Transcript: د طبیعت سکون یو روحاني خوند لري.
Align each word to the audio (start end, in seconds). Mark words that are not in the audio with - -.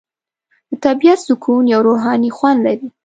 د 0.69 0.71
طبیعت 0.85 1.19
سکون 1.27 1.63
یو 1.73 1.81
روحاني 1.87 2.29
خوند 2.37 2.59
لري. 2.65 2.87